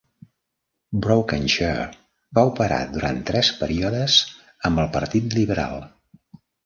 Brokenshire 1.05 1.83
va 2.37 2.45
operar 2.53 2.79
durant 2.95 3.19
tres 3.29 3.51
períodes 3.61 4.17
amb 4.71 4.83
el 4.85 4.93
Partit 4.97 5.37
Liberal. 5.41 5.79